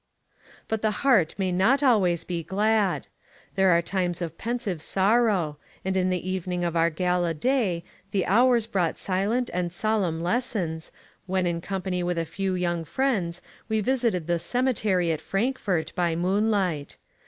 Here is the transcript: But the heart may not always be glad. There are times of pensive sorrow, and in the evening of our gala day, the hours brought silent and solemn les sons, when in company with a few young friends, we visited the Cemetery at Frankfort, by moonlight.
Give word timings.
But 0.67 0.81
the 0.81 0.89
heart 1.05 1.35
may 1.37 1.51
not 1.51 1.83
always 1.83 2.23
be 2.23 2.41
glad. 2.41 3.05
There 3.53 3.69
are 3.69 3.83
times 3.83 4.19
of 4.19 4.35
pensive 4.35 4.81
sorrow, 4.81 5.59
and 5.85 5.95
in 5.95 6.09
the 6.09 6.27
evening 6.27 6.63
of 6.63 6.75
our 6.75 6.89
gala 6.89 7.35
day, 7.35 7.83
the 8.09 8.25
hours 8.25 8.65
brought 8.65 8.97
silent 8.97 9.51
and 9.53 9.71
solemn 9.71 10.19
les 10.23 10.43
sons, 10.43 10.91
when 11.27 11.45
in 11.45 11.61
company 11.61 12.01
with 12.01 12.17
a 12.17 12.25
few 12.25 12.55
young 12.55 12.83
friends, 12.83 13.43
we 13.69 13.79
visited 13.79 14.25
the 14.25 14.39
Cemetery 14.39 15.11
at 15.11 15.21
Frankfort, 15.21 15.93
by 15.93 16.15
moonlight. 16.15 16.97